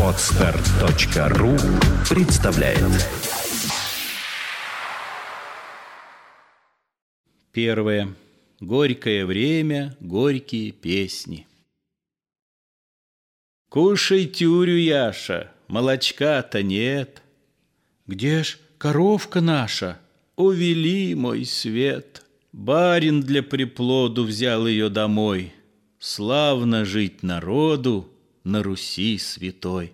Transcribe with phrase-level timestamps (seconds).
[0.00, 1.56] Отстар.ру
[2.08, 2.78] представляет
[7.50, 8.14] Первое.
[8.60, 11.48] Горькое время, горькие песни.
[13.68, 17.20] Кушай тюрю, Яша, молочка-то нет.
[18.06, 19.98] Где ж коровка наша?
[20.36, 22.24] Увели мой свет.
[22.52, 25.52] Барин для приплоду взял ее домой.
[26.04, 28.08] Славно жить народу
[28.42, 29.92] на Руси святой.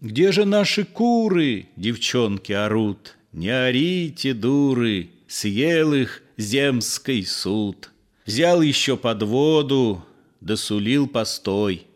[0.00, 3.16] Где же наши куры, девчонки орут?
[3.30, 7.92] Не орите, дуры, съел их земский суд.
[8.26, 10.04] Взял еще под воду,
[10.40, 11.86] досулил постой.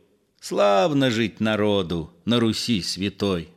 [0.41, 3.49] Славно жить народу на Руси святой.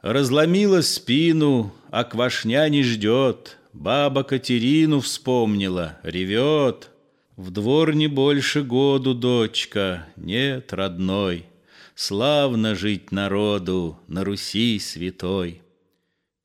[0.00, 3.58] Разломила спину, а квашня не ждет.
[3.72, 6.91] Баба Катерину вспомнила, ревет.
[7.36, 11.46] В двор не больше году, дочка, нет, родной.
[11.94, 15.62] Славно жить народу на Руси святой.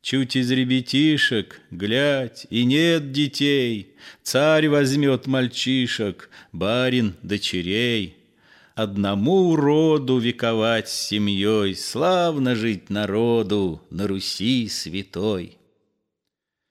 [0.02, 8.16] Чуть из ребятишек, глядь, и нет детей, Царь возьмет мальчишек, барин дочерей.
[8.74, 15.58] Одному уроду вековать с семьей, Славно жить народу на Руси святой.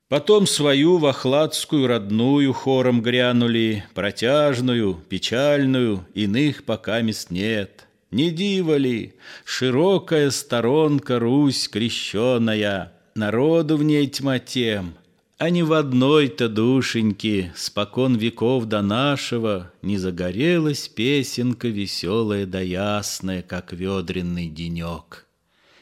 [0.08, 7.88] Потом свою вахладскую родную хором грянули, Протяжную, печальную, иных пока мест нет.
[8.12, 14.94] Не диво ли, широкая сторонка Русь крещеная, Народу в ней тьма тем,
[15.38, 23.42] а не в одной-то душеньке Спокон веков до нашего Не загорелась песенка веселая да ясная,
[23.42, 25.26] Как ведренный денек.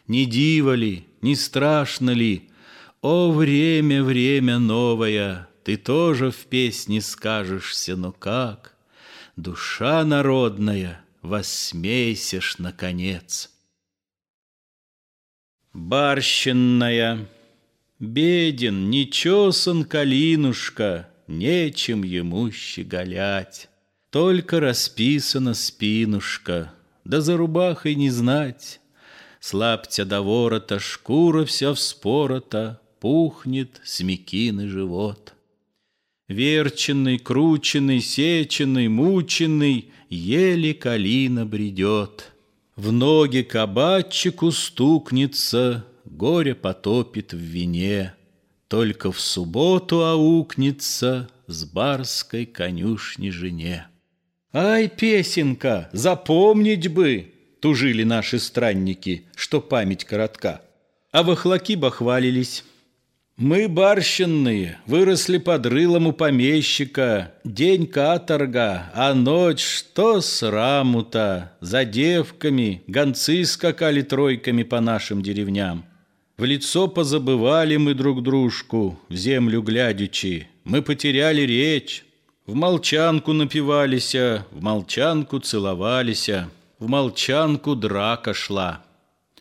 [0.08, 2.48] Не диво ли, не страшно ли,
[3.04, 8.76] О, время, время новое, Ты тоже в песне скажешься, но как?
[9.36, 13.50] Душа народная, Воссмейсешь, наконец.
[15.74, 17.28] Барщинная
[17.98, 23.68] Беден, нечесан калинушка, Нечем ему щеголять.
[24.08, 26.72] Только расписана спинушка,
[27.04, 28.80] Да за рубахой не знать.
[29.40, 35.34] Слабтя до ворота, шкура вся вспорота, Пухнет смекиный живот.
[36.26, 42.32] Верченный, крученный, сеченный, мученный, Еле калина бредет.
[42.76, 48.14] В ноги кабачику стукнется, горе потопит в вине,
[48.68, 53.86] Только в субботу аукнется с барской конюшни жене.
[54.50, 60.62] Ай, песенка, запомнить бы, Тужили наши странники, что память коротка.
[61.12, 62.64] А вахлаки бахвалились.
[63.36, 67.32] Мы, барщинные, выросли под рылом у помещика.
[67.42, 71.50] День каторга, а ночь что сраму-то?
[71.60, 75.84] За девками гонцы скакали тройками по нашим деревням.
[76.38, 80.46] В лицо позабывали мы друг дружку, в землю глядячи.
[80.62, 82.04] Мы потеряли речь,
[82.46, 88.83] в молчанку напивалися, в молчанку целовалися, в молчанку драка шла.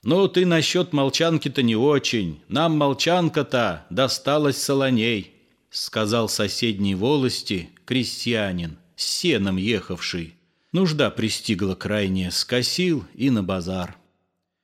[0.03, 2.41] Ну, ты насчет молчанки-то не очень.
[2.49, 5.33] Нам молчанка-то досталась солоней,
[5.69, 10.35] сказал соседней волости крестьянин, с сеном ехавший.
[10.73, 13.95] Нужда пристигла крайне, скосил и на базар.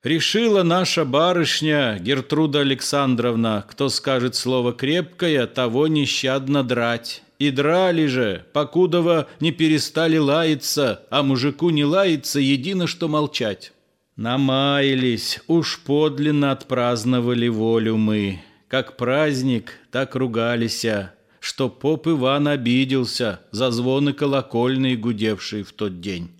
[0.03, 7.21] Решила наша барышня Гертруда Александровна, кто скажет слово крепкое, того нещадно драть.
[7.37, 13.71] И драли же, покудова не перестали лаяться, а мужику не лаяться, едино что молчать.
[14.19, 18.41] Намаялись, уж подлинно отпраздновали волю мы.
[18.67, 26.31] Как праздник, так ругалися, что поп Иван обиделся за звоны колокольные, гудевшие в тот день.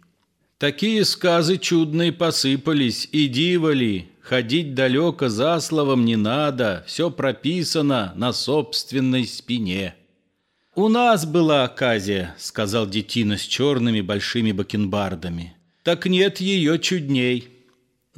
[0.58, 8.34] Такие сказы чудные посыпались, и дивали, ходить далеко за словом не надо, все прописано на
[8.34, 9.96] собственной спине.
[10.76, 15.56] «У нас была оказия»,— сказал детина с черными большими бакенбардами.
[15.84, 17.56] «Так нет ее чудней».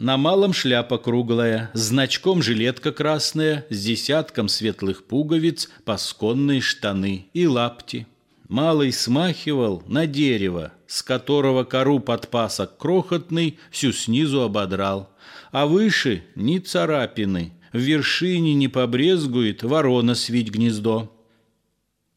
[0.02, 8.08] На малом шляпа круглая, значком жилетка красная, с десятком светлых пуговиц, пасконные штаны и лапти.
[8.50, 15.08] Малый смахивал на дерево, с которого кору подпасок крохотный всю снизу ободрал,
[15.52, 21.16] а выше ни царапины, в вершине не побрезгует ворона свить гнездо.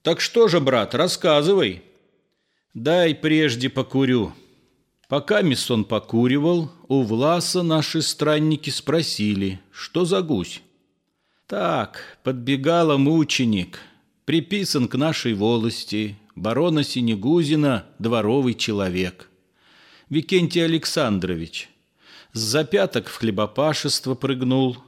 [0.00, 1.82] «Так что же, брат, рассказывай!»
[2.72, 4.32] «Дай прежде покурю».
[5.14, 10.60] Пока Миссон покуривал, у Власа наши странники спросили, что за гусь.
[11.46, 13.78] «Так, подбегала мученик,
[14.24, 19.30] приписан к нашей волости, барона Синегузина, дворовый человек.
[20.10, 21.68] Викентий Александрович.
[22.32, 24.78] С запяток в хлебопашество прыгнул.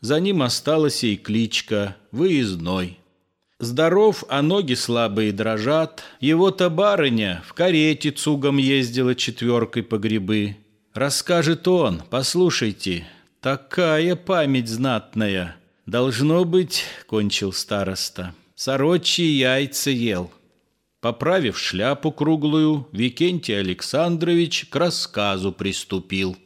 [0.00, 2.98] За ним осталась и кличка «Выездной».
[3.64, 6.04] Здоров, а ноги слабые дрожат.
[6.20, 10.58] Его-то барыня в карете цугом ездила четверкой по грибы.
[10.92, 13.06] Расскажет он, послушайте,
[13.40, 15.56] такая память знатная.
[15.86, 20.30] Должно быть, кончил староста, сорочьи яйца ел.
[21.00, 26.36] Поправив шляпу круглую, Викентий Александрович к рассказу приступил.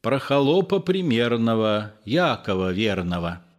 [0.00, 3.44] Про холопа примерного, Якова верного–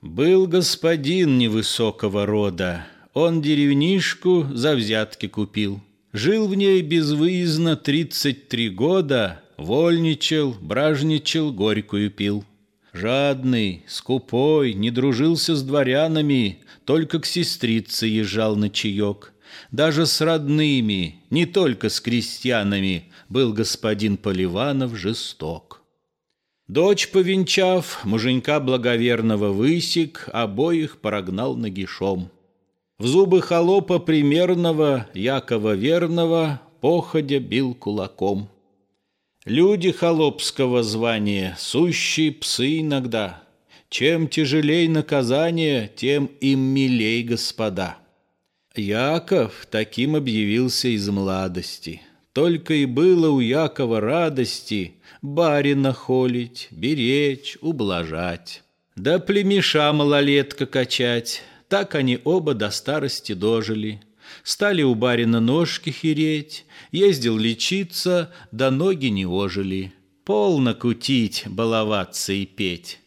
[0.00, 5.80] был господин невысокого рода, он деревнишку за взятки купил.
[6.12, 12.44] Жил в ней безвыездно тридцать три года, вольничал, бражничал, горькую пил.
[12.92, 19.32] Жадный, скупой, не дружился с дворянами, только к сестрице езжал на чаек.
[19.70, 25.77] Даже с родными, не только с крестьянами, был господин Поливанов жесток.
[26.68, 32.30] Дочь повенчав, муженька благоверного высек, обоих прогнал нагишом.
[32.98, 38.50] В зубы холопа примерного, Якова верного, походя бил кулаком.
[39.46, 43.42] Люди холопского звания, сущие псы иногда.
[43.88, 47.96] Чем тяжелей наказание, тем им милей господа.
[48.74, 52.02] Яков таким объявился из младости.
[52.32, 58.62] Только и было у Якова радости барина холить, беречь, ублажать.
[58.96, 64.02] Да племеша малолетка качать, так они оба до старости дожили.
[64.42, 69.92] Стали у барина ножки хереть, ездил лечиться, да ноги не ожили.
[70.24, 73.00] Полно кутить, баловаться и петь.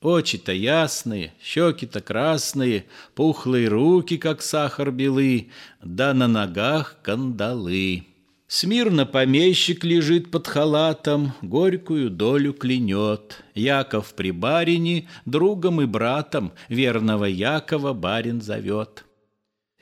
[0.00, 5.50] Очи-то ясные, щеки-то красные, пухлые руки, как сахар белы,
[5.82, 8.07] да на ногах кандалы.
[8.50, 13.44] Смирно помещик лежит под халатом, горькую долю клянет.
[13.54, 19.04] Яков при барине, другом и братом, верного Якова барин зовет.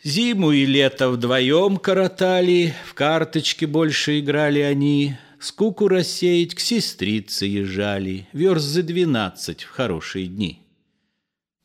[0.02, 8.26] Зиму и лето вдвоем коротали, в карточки больше играли они, скуку рассеять к сестрице езжали,
[8.32, 10.65] верст за двенадцать в хорошие дни.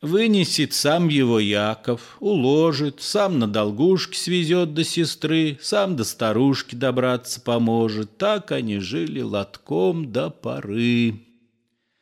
[0.01, 7.39] Вынесет сам его Яков, уложит, сам на долгушке свезет до сестры, сам до старушки добраться
[7.39, 8.17] поможет.
[8.17, 11.19] Так они жили лотком до поры.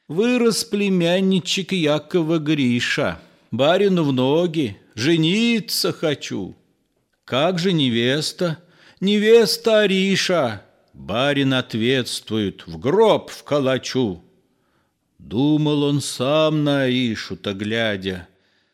[0.08, 3.20] Вырос племянничек Якова Гриша,
[3.52, 6.56] барину в ноги, жениться хочу.
[7.26, 8.60] Как же невеста?
[9.02, 10.64] Невеста Ариша.
[10.94, 14.24] Барин ответствует, в гроб вколочу.
[15.20, 18.28] Думал он сам на Аишу-то глядя,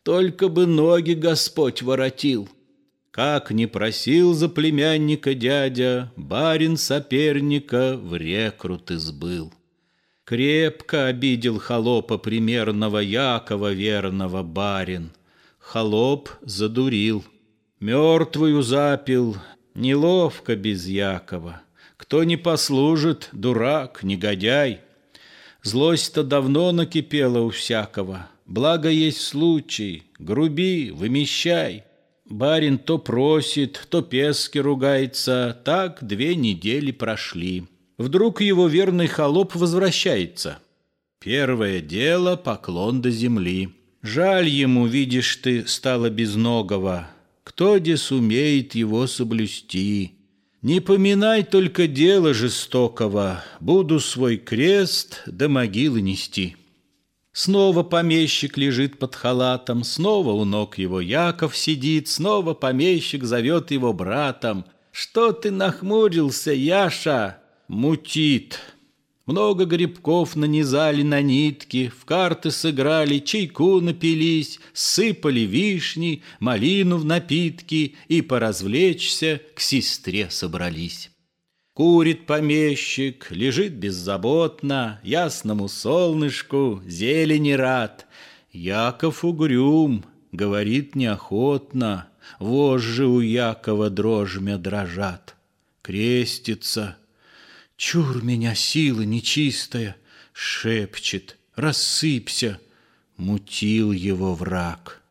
[0.04, 2.48] Только бы ноги Господь воротил.
[3.10, 9.52] Как не просил за племянника дядя, Барин соперника в рекрут избыл.
[10.24, 15.10] Крепко обидел холопа примерного Якова верного барин.
[15.58, 17.24] Холоп задурил,
[17.80, 19.36] мертвую запил,
[19.74, 21.62] Неловко без Якова.
[21.96, 24.80] Кто не послужит, дурак, негодяй—
[25.66, 28.28] Злость-то давно накипела у всякого.
[28.46, 31.82] Благо есть случай, груби, вымещай.
[32.24, 35.60] Барин то просит, то пески ругается.
[35.64, 37.64] Так две недели прошли.
[37.98, 40.58] Вдруг его верный холоп возвращается.
[41.18, 43.70] Первое дело— поклон до земли.
[44.02, 47.08] Жаль ему, видишь ты, стало безногого.
[47.42, 50.15] Кто де сумеет его соблюсти?
[50.62, 56.56] Не поминай только дело жестокого, Буду свой крест до могилы нести.
[57.32, 63.92] Снова помещик лежит под халатом, Снова у ног его Яков сидит, Снова помещик зовет его
[63.92, 64.64] братом.
[64.90, 67.38] Что ты нахмурился, Яша?
[67.68, 68.58] Мутит.
[69.26, 77.96] Много грибков нанизали на нитки, В карты сыграли, чайку напились, Сыпали вишни, малину в напитки
[78.06, 81.10] И поразвлечься к сестре собрались.
[81.74, 88.06] Курит помещик, лежит беззаботно, Ясному солнышку зелени рад.
[88.52, 95.34] Яков угрюм, говорит неохотно, Вожжи у Якова дрожмя дрожат.
[95.82, 96.96] Крестится—
[97.76, 99.96] Чур меня сила нечистая,
[100.32, 102.60] шепчет, рассыпься,
[103.16, 105.02] мутил его враг.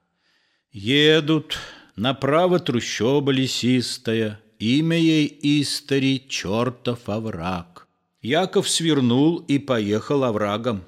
[0.72, 1.60] Едут,
[1.96, 7.88] направо трущоба лесистая, имя ей истори чертов овраг.
[8.22, 10.84] Яков свернул и поехал оврагом.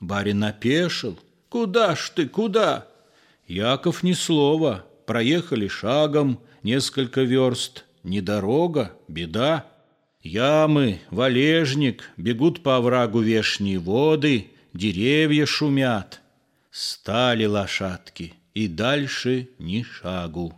[0.00, 1.18] Барин опешил.
[1.50, 2.88] «Куда ж ты, куда?»
[3.46, 4.84] Яков ни слова.
[5.06, 7.84] Проехали шагом несколько верст.
[8.02, 9.66] Не дорога, беда.
[10.22, 16.20] Ямы, валежник, бегут по оврагу вешние воды, деревья шумят.
[16.70, 20.54] Стали лошадки, и дальше ни шагу.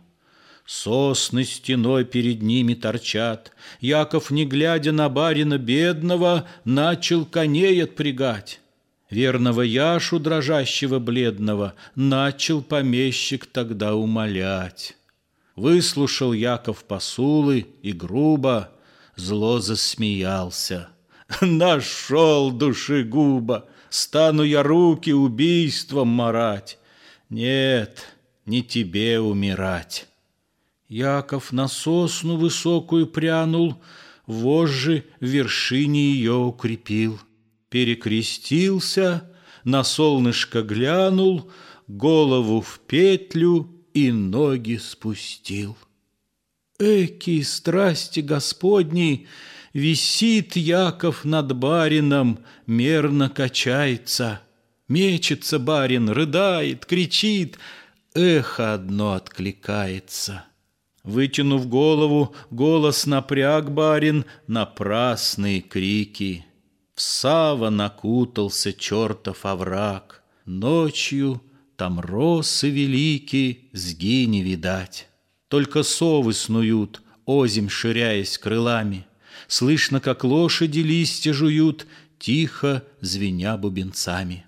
[0.65, 3.51] Сосны стеной перед ними торчат.
[3.81, 8.61] Яков, не глядя на барина бедного, начал коней отпрягать.
[9.09, 14.95] Верного Яшу, дрожащего бледного, начал помещик тогда умолять.
[15.57, 18.71] Выслушал Яков посулы и грубо,
[19.15, 20.89] зло засмеялся.
[21.41, 26.77] Нашел душегуба, стану я руки убийством марать.
[27.29, 28.05] Нет,
[28.45, 30.07] не тебе умирать.
[30.89, 33.81] Яков на сосну высокую прянул,
[34.27, 37.19] Вожжи в вершине ее укрепил.
[37.69, 39.29] Перекрестился,
[39.63, 41.49] на солнышко глянул,
[41.87, 45.75] Голову в петлю и ноги спустил.
[46.81, 49.27] Эки страсти Господни,
[49.73, 54.41] Висит Яков над барином, Мерно качается.
[54.87, 57.57] Мечется барин, рыдает, кричит,
[58.13, 60.45] Эхо одно откликается—
[61.03, 66.45] Вытянув голову, голос напряг барин, напрасные крики.
[66.93, 70.23] В сава накутался чертов овраг.
[70.45, 71.41] Ночью
[71.75, 75.07] там росы велики, сги не видать.
[75.51, 79.05] Только совы снуют, озим ширяясь крылами.
[79.49, 81.87] Слышно, как лошади листья жуют,
[82.19, 84.45] тихо звеня бубенцами.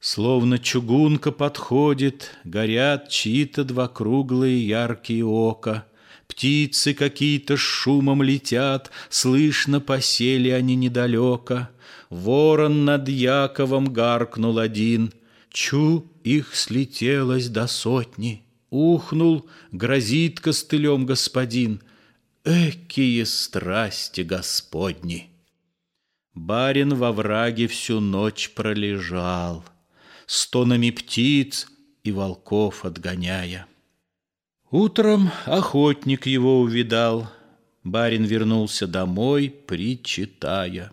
[0.00, 5.86] Словно чугунка подходит, горят чьи-то два круглые яркие ока.
[6.26, 11.70] Птицы какие-то шумом летят, слышно, посели они недалеко.
[12.10, 15.14] Ворон над Яковом гаркнул один,
[15.50, 18.43] чу, их слетелось до сотни.
[18.74, 21.80] Ухнул, грозит костылем господин,
[22.44, 25.30] Экие страсти Господни!
[26.34, 29.64] Барин во враге всю ночь пролежал—
[30.26, 31.68] стонами птиц
[32.02, 33.68] и волков отгоняя.
[34.72, 37.30] Утром охотник его увидал,
[37.84, 40.90] барин вернулся домой, причитая.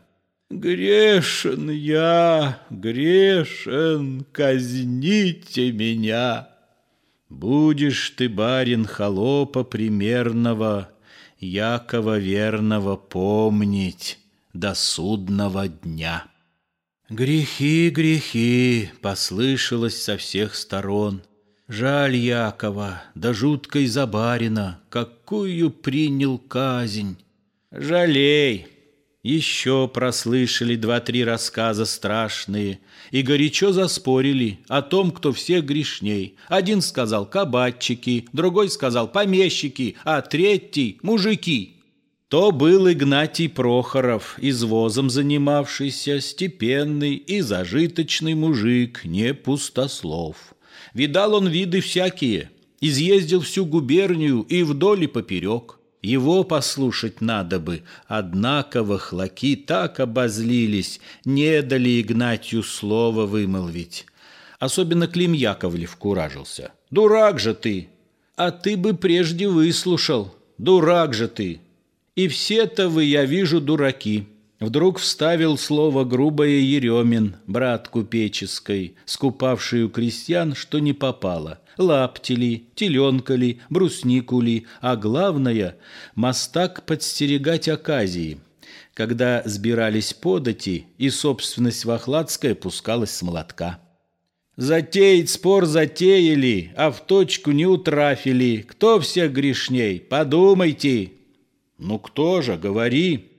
[0.52, 6.51] Грешен я, грешен, казните меня.
[7.32, 10.92] Будешь ты, барин, холопа примерного,
[11.40, 14.20] Якова верного помнить
[14.54, 16.26] до судного дня.
[17.10, 21.22] Грехи, грехи, послышалось со всех сторон.
[21.70, 27.16] Жаль Якова, да жуткой забарина, какую принял казнь.
[27.72, 28.68] Жалей.
[29.24, 32.80] Еще прослышали два-три рассказа страшные
[33.12, 36.36] и горячо заспорили о том, кто всех грешней.
[36.48, 41.76] Один сказал кабачики, другой сказал помещики, а третий– мужики.
[42.30, 50.56] То был Игнатий Прохоров, извозом занимавшийся, степенный и зажиточный мужик, не пустослов.
[50.96, 52.50] Видал он виды всякие,
[52.80, 55.81] изъездил всю губернию и вдоль и поперек.
[56.02, 64.06] Его послушать надо бы, однако вахлаки так обозлились, не дали Игнатию слова вымолвить.
[64.60, 66.72] Особенно Клим Яковлев куражился.
[66.90, 67.90] «Дурак же ты!
[68.36, 70.36] А ты бы прежде выслушал!
[70.58, 71.62] Дурак же ты!»
[72.16, 74.28] И все-то вы, я вижу, дураки.
[74.62, 81.60] Вдруг вставил слово грубое Еремин, брат купеческой, скупавший у крестьян, что не попало.
[81.80, 85.78] Лапти ли, теленка ли, бруснику ли, а главное–
[86.16, 88.38] мастак подстерегать оказии,
[88.94, 93.80] когда сбирались подати, и собственность Вахладская пускалась с молотка.
[94.58, 98.58] Затеять спор затеяли, а в точку не утрафили.
[98.58, 100.00] Кто всех грешней?
[100.00, 101.14] Подумайте!»
[101.80, 103.31] «Ну кто же, говори!»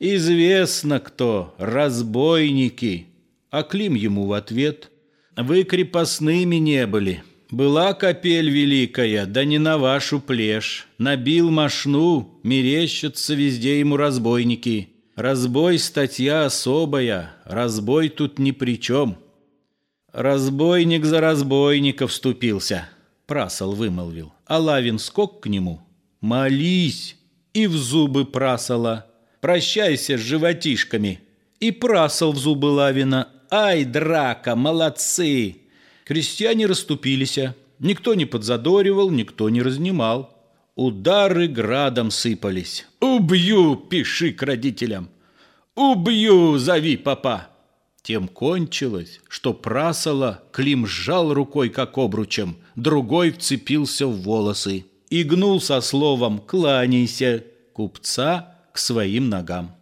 [0.00, 3.06] «Известно кто, разбойники!»
[3.50, 4.90] А Клим ему в ответ
[5.36, 7.22] «Вы крепостными не были.
[7.50, 10.88] Была капель великая, да не на вашу плешь.
[10.96, 14.88] Набил мошну, мерещатся везде ему разбойники.
[15.16, 19.18] Разбой статья особая, разбой тут ни при чем».
[20.12, 22.88] «Разбойник за разбойника вступился»,—
[23.26, 24.32] прасол вымолвил.
[24.46, 25.82] А Лавин скок к нему.
[26.20, 27.16] «Молись!»
[27.52, 29.09] и в зубы прасала.
[29.40, 31.20] Прощайся с животишками.
[31.60, 33.28] И прасал в зубы Лавина.
[33.50, 35.56] Ай, драка, молодцы!
[36.04, 37.38] Крестьяне расступились.
[37.78, 40.36] Никто не подзадоривал, никто не разнимал.
[40.76, 42.86] Удары градом сыпались.
[43.00, 45.10] «Убью!»— пиши к родителям.
[45.74, 47.48] «Убью!»— зови папа.
[48.02, 55.60] Тем кончилось, что прасала Клим сжал рукой, как обручем, другой вцепился в волосы и гнул
[55.60, 57.44] со словом «кланяйся»
[57.74, 59.76] купца своим ногам.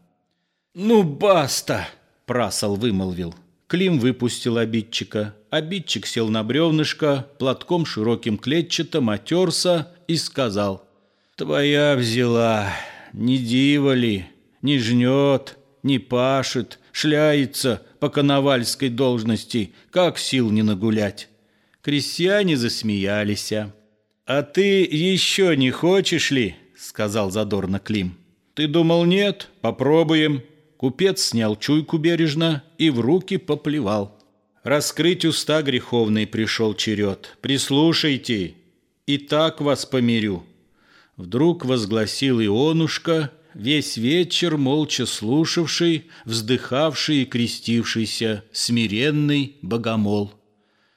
[0.75, 1.89] «Ну, баста!»–
[2.27, 3.35] прасал вымолвил.
[3.67, 5.35] Клим выпустил обидчика.
[5.51, 10.89] Обидчик сел на бревнышко, платком широким клетчатым отерся и сказал.
[11.37, 12.73] «Твоя взяла,
[13.13, 14.27] не дива ли,
[14.63, 21.29] не жнет, не пашет, шляется по коновальской должности, как сил не нагулять».
[21.83, 23.53] Крестьяне засмеялись.
[24.27, 28.17] «А ты еще не хочешь ли?»– сказал задорно Клим.
[28.59, 29.51] «Ты думал, нет?
[29.61, 30.43] Попробуем».
[30.79, 34.19] Купец снял чуйку бережно и в руки поплевал.
[34.65, 37.39] Раскрыть уста греховный пришел черед.
[37.41, 38.55] Прислушайте,
[39.07, 40.43] и так вас помирю.
[41.17, 50.33] Вдруг возгласил Ионушка, весь вечер молча слушавший, вздыхавший и крестившийся, смиренный богомол.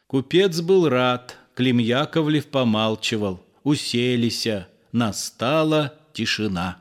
[0.08, 6.81] Купец был рад, Клим Яковлев помалчивал, уселися, настала тишина.